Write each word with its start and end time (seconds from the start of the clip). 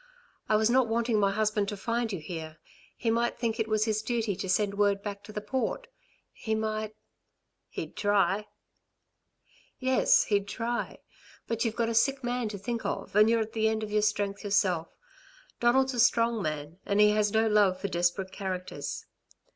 "I 0.49 0.55
was 0.55 0.71
not 0.71 0.87
wanting 0.87 1.19
my 1.19 1.29
husband 1.29 1.69
to 1.69 1.77
find 1.77 2.11
you 2.11 2.17
here. 2.19 2.57
He 2.97 3.11
might 3.11 3.37
think 3.37 3.59
it 3.59 3.67
was 3.67 3.85
his 3.85 4.01
duty 4.01 4.35
to 4.37 4.49
send 4.49 4.73
word 4.73 5.03
back 5.03 5.23
to 5.25 5.31
the 5.31 5.41
Port. 5.41 5.85
He 6.33 6.55
might...." 6.55 6.95
"He'd 7.69 7.95
try." 7.95 8.47
"Yes, 9.77 10.23
he'd 10.23 10.47
try. 10.47 11.01
But 11.47 11.63
you've 11.63 11.75
got 11.75 11.87
a 11.87 11.93
sick 11.93 12.23
man 12.23 12.49
to 12.49 12.57
think 12.57 12.83
of 12.83 13.15
and 13.15 13.29
you're 13.29 13.41
at 13.41 13.53
the 13.53 13.67
end 13.67 13.83
of 13.83 13.91
your 13.91 14.01
strength 14.01 14.43
yourself. 14.43 14.87
Donald's 15.59 15.93
a 15.93 15.99
strong 15.99 16.41
man, 16.41 16.79
and 16.83 16.99
he 16.99 17.11
has 17.11 17.31
no 17.31 17.47
love 17.47 17.79
for 17.79 17.87
desperate 17.87 18.31
characters." 18.31 19.05